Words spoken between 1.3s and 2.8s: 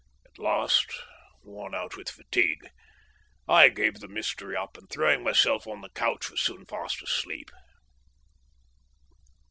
worn out with fatigue,